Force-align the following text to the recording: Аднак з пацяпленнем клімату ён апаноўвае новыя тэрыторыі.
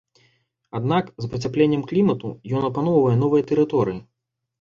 Аднак 0.77 1.09
з 1.25 1.27
пацяпленнем 1.33 1.83
клімату 1.91 2.31
ён 2.61 2.65
апаноўвае 2.71 3.13
новыя 3.21 3.43
тэрыторыі. 3.53 4.01